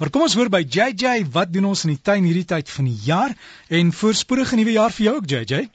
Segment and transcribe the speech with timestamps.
[0.00, 2.86] Maar kom ons hoor by JJ, wat doen ons in die tuin hierdie tyd van
[2.88, 3.34] die jaar
[3.68, 5.66] en voorspoedige nuwe jaar vir jou ook JJ?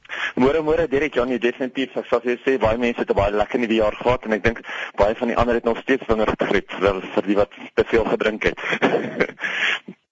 [0.41, 3.61] Môre môre Derek Jan, jy definitief vir jou sê baie mense het 'n baie lekker
[3.61, 4.63] nuwe jaar gehad en ek dink
[4.97, 8.05] baie van die ander het nog steeds vinger gegryp vir vir die wat te veel
[8.15, 8.57] gedrink het.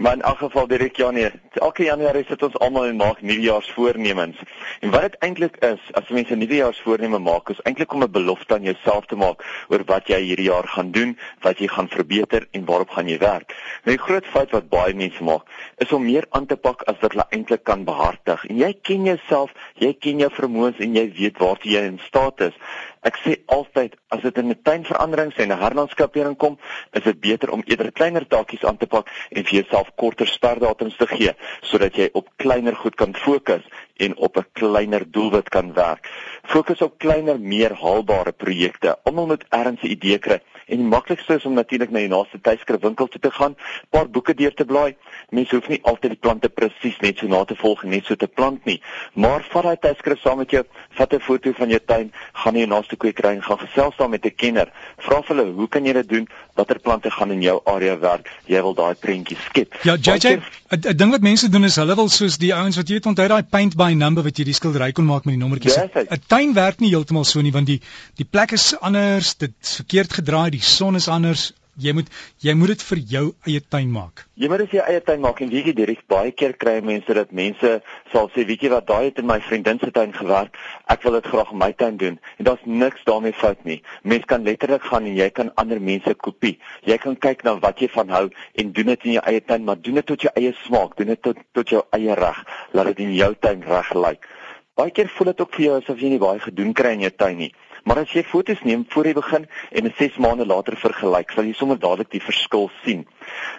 [0.00, 4.38] Maar in elk geval direk Janie, elke Januarie sit ons almal en maak nuwejaarsvoornemens.
[4.80, 8.62] En wat dit eintlik is, as 'n nuwejaarsvoorneme maak, is eintlik om 'n belofte aan
[8.62, 12.64] jouself te maak oor wat jy hierdie jaar gaan doen, wat jy gaan verbeter en
[12.64, 13.54] waarop gaan jy werk.
[13.84, 15.42] Nou die groot fout wat baie mense maak,
[15.76, 18.44] is om meer aan te pak as wat hulle eintlik kan behartig.
[18.44, 22.40] En jy ken jouself, jy ken jou vermoëns en jy weet waartoe jy in staat
[22.40, 22.54] is.
[23.00, 26.58] Ek sê altyd as dit in 'n tuinveranderings en 'n herlandskapering kom,
[26.92, 30.96] is dit beter om eerder kleiner taakies aan te pak en vir jouself korter sperdatums
[30.96, 31.32] te gee
[31.62, 33.64] sodat jy op kleiner goed kan fokus
[33.96, 36.08] en op 'n kleiner doelwit kan werk.
[36.42, 38.98] Fokus op kleiner, meer haalbare projekte.
[39.04, 42.40] Almal moet ergens 'n idee kry en die maklikste is om natuurlik na die naaste
[42.40, 44.96] tydskrifwinkel toe te gaan, 'n paar boeke deur te blaai.
[45.30, 48.26] Mense hoef nie altyd die plante presies net so na te volg net so te
[48.26, 48.80] plant nie,
[49.14, 52.58] maar vat daai tydskrif saam met jou, vat 'n foto van jou tuin, gaan na
[52.58, 54.72] jou naaste kwekery en gaan gesels daar met 'n kenner.
[54.98, 56.28] Vra vir hulle, "Hoe kan jy dit doen?
[56.60, 58.30] Watter plante gaan in jou area werk?
[58.50, 62.08] Jy wil daai prentjie skep." Ja, JJ, 'n ding wat mense doen is hulle wil
[62.08, 64.92] soos die ouens wat jy weet onthou daai paint by number wat jy die skildery
[64.92, 65.78] kon maak met die nommertjies.
[65.78, 67.80] 'n Tuin werk nie heeltemal so nie want die
[68.16, 71.52] die plek is anders, dit's verkeerd gedraai, die son is anders.
[71.80, 72.08] Jy moet
[72.44, 74.24] jy moet dit vir jou eie tuin maak.
[74.36, 76.74] Jy moet dit vir jou eie tuin maak en weet jy direk baie keer kry
[76.84, 77.70] mense dat mense
[78.12, 80.58] sal sê weet jy wat daai het in my vriendin se tuin gewerk,
[80.92, 83.78] ek wil dit graag in my tuin doen en daar's niks daarmee fout nie.
[84.02, 86.58] Mens kan letterlik gaan en jy kan ander mense kopie.
[86.88, 89.64] Jy kan kyk na wat jy van hou en doen dit in jou eie tuin,
[89.64, 92.44] maar doen dit tot jou eie smaak, doen dit tot tot jou eie reg.
[92.76, 94.28] Laat dit in jou tuin reg lyk.
[94.76, 97.14] Baie keer voel dit ook vir jou asof jy nie baie gedoen kry in jou
[97.24, 97.52] tuin nie.
[97.84, 101.44] Maar as jy foto's neem voor jy begin en 'n 6 maande later vergelyk, sal
[101.44, 103.06] jy sommer dadelik die verskil sien.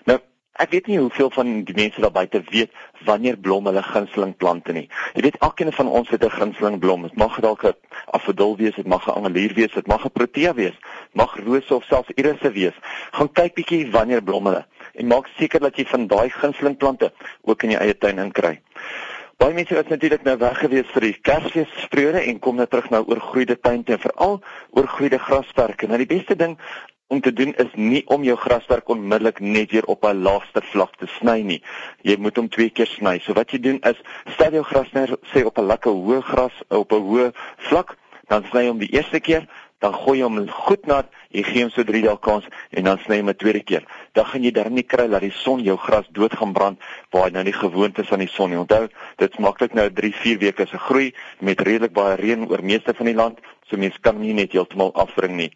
[0.06, 0.20] Nou,
[0.62, 2.72] ek weet nie hoeveel van die mense daar buite weet
[3.06, 4.90] wanneer blom hulle gunsteling plante nie.
[5.16, 7.02] Jy weet elkeen van ons het 'n gunsteling blom.
[7.02, 7.74] Dit mag dalk 'n
[8.12, 10.78] afodil wees, dit mag 'n angelier wees, dit mag 'n protea wees,
[11.14, 12.76] mag rose of selfs irisse wees.
[13.12, 17.12] Gaan kyk bietjie wanneer blom hulle en maak seker dat jy van daai gunsteling plante
[17.42, 18.60] ook in jou eie tuin inkry.
[19.42, 23.00] Baie mense was natuurlik nou weg gewees vir die Kersfeesperiode en kom nou terug nou
[23.10, 24.36] oorgroeide tuinte en veral
[24.78, 25.88] oorgroeide grasperke.
[25.90, 26.54] Nou die beste ding
[27.10, 30.94] om te doen is nie om jou grasperk onmiddellik net weer op 'n laagste vlak
[31.02, 31.64] te sny nie.
[32.04, 33.18] Jy moet hom twee keer sny.
[33.20, 33.98] So wat jy doen is
[34.36, 37.98] stel jou grasner sê op 'n lekker hoë gras op 'n hoë vlak,
[38.28, 39.48] dan sny hom die eerste keer,
[39.80, 43.18] dan gooi hom goed nat, jy gee hom so 3 dae kans en dan sny
[43.18, 43.84] hom 'n tweede keer.
[44.12, 46.80] Dan gaan jy darm nie kry dat die son jou gras dood gaan brand
[47.12, 48.60] waar hy nou nie gewoond is aan die son nie.
[48.60, 52.94] Onthou, dit maklik nou 3, 4 weke se groei met redelik baie reën oor meeste
[52.98, 53.40] van die land,
[53.72, 55.50] so mens kan nie net heeltemal afbring nie.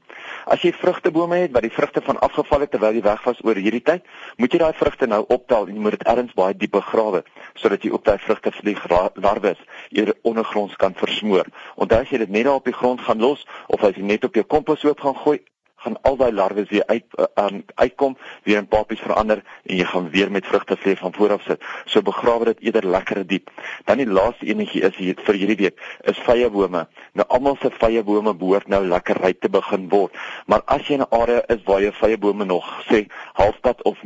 [0.48, 3.60] As jy vrugtebome het wat die vrugte van afgeval het terwyl jy weg was oor
[3.60, 4.06] hierdie tyd,
[4.40, 7.26] moet jy daai vrugte nou optel en jy moet dit ergens baie diep begrawe
[7.60, 11.50] sodat jy op daai vrugte vlieg larwes eerder ondergronds kan versmoor.
[11.76, 14.24] Onthou as jy dit net daar op die grond gaan los of as jy net
[14.24, 15.40] op jou komposhoop gaan gooi,
[15.86, 17.06] gaan al daai larwes weer uit
[17.42, 21.46] um, uitkom, weer in papies verander en jy gaan weer met vrugtevlees van voor af
[21.46, 21.62] sit.
[21.86, 23.52] So begrawe dit eerder lekker diep.
[23.86, 26.86] Dan die laaste enetjie is hier vir hierdie week is vyebome.
[27.14, 30.18] Nou almal se vyebome behoort nou lekker ryp te begin word.
[30.46, 33.98] Maar as jy 'n area is waar jou vyebome nog sê halfpad of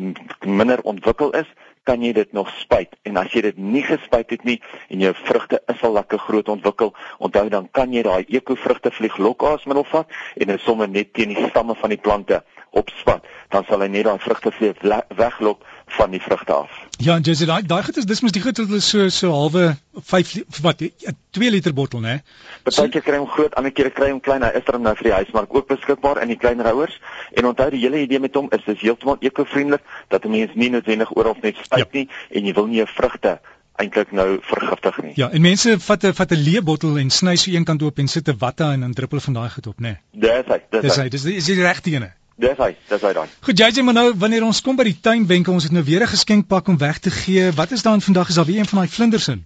[0.46, 1.48] minder ontwikkel is,
[1.84, 5.14] kan jy dit nog spuit en as jy dit nie gespuit het nie en jou
[5.24, 10.22] vrugte is al lekker groot ontwikkel onthou dan kan jy daai ekovrugte vlieg lokaasmiddel vat
[10.36, 12.44] en dit sommer net teen die stamme van die plante
[12.78, 14.82] opspat dan sal hy net daai vrugte vlieg
[15.18, 15.64] weglok
[15.98, 16.70] van die vrugte af.
[17.02, 19.32] Ja, en Jesse, daai daai goed is dis mos die goed wat hulle so so
[19.34, 19.64] halwe
[20.12, 22.20] 5 wat 'n 2 liter bottel, né?
[22.64, 24.44] Partykeer kry hom groot, ander kere kry hom klein.
[24.44, 27.00] Hy is dan nou vir die huismark ook beskikbaar in die klein rouers.
[27.34, 30.70] En onthou die hele idee met hom is dis heeltemal ekovriendelik dat 'n mens nie
[30.70, 32.00] noodwendig oral net spuit ja.
[32.00, 33.40] nie en jy wil nie jou vrugte
[33.80, 35.14] eintlik nou vergiftig nie.
[35.16, 38.08] Ja, en mense vat 'n vat 'n leebottel en sny so een kant oop en
[38.08, 39.98] sit 'n watte en dan druppel van daai goed op, né?
[40.12, 41.10] Dis hy, dis hy.
[41.10, 42.12] Dis is die regte ene.
[42.40, 43.28] Dis hy, dis hy dan.
[43.42, 46.08] Goed, sê maar nou wanneer ons kom by die tuinwenke, ons het nou weer 'n
[46.08, 47.52] geskenkpak om weg te gee.
[47.52, 48.30] Wat is dan vandag?
[48.30, 49.46] Is daar weer een van daai vlinders in?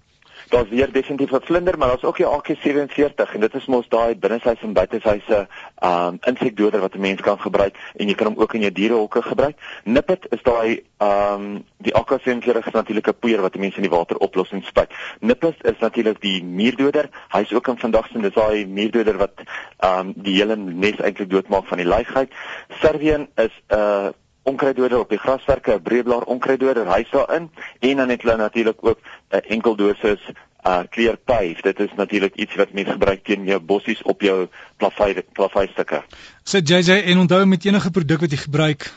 [0.50, 4.16] Daar's weer definitief 'n vlinder, maar daar's ook die AK47 en dit is mos daai
[4.16, 5.48] binneshuis en buiteshuise
[5.84, 9.22] um insekdoder wat 'n mens kan gebruik en jy kan hom ook in jou dierehokke
[9.22, 9.58] gebruik.
[9.84, 13.92] Nippet is daai um die AK47 is natuurlik 'n poeier wat 'n mens in die
[13.98, 14.92] water oplos en spuit.
[15.20, 17.10] Nippet is natuurlik die muurdoder.
[17.30, 19.42] Hy's ook in vandag se dis daai muurdoder wat
[19.80, 22.32] um die hele nes eintlik doodmaak van die luigheid.
[22.70, 24.10] Servian is 'n uh,
[24.44, 27.50] onkruiddoder op die graswerke, 'n breedblaar onkruiddoder, hy's daarin
[27.80, 29.00] en dan het hulle natuurlik ook
[29.32, 30.22] 'n enkel dosis
[30.64, 31.62] uh kleurpyf.
[31.62, 34.48] Dit is natuurlik iets wat mense gebruik teen jou bossies op jou
[34.78, 36.04] plafy plafystukke.
[36.44, 38.92] So JJ en onthou met enige produk wat jy gebruik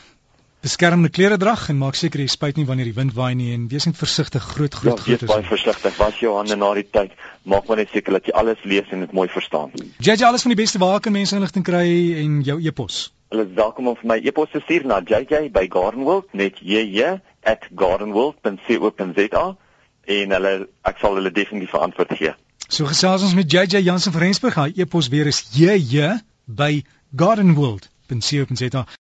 [0.61, 3.67] Beskermende klere drag en maak seker jy spuit nie wanneer die wind waai nie en
[3.69, 5.21] wees net versigtig groot groot ja, groot.
[5.21, 5.93] Ja, baie versigtig.
[6.01, 7.13] Was jou hande na die tyd.
[7.45, 9.71] Maak maar net seker dat jy alles lees en dit mooi verstaan.
[10.01, 11.85] JJ alles van die beste waar kan mense inligting kry
[12.23, 13.05] en jou e-pos.
[13.29, 19.57] Hulle is welkom om vir my e-pos te stuur na jj@gardenworld net jj@gardenworld.co.za
[20.05, 22.33] en hulle ek sal hulle definitief antwoord gee.
[22.67, 24.55] So gesels ons met JJ Jansen van Rensburg.
[24.55, 26.83] Hy e-pos weer is jj by
[27.15, 28.87] gardenworld.co.za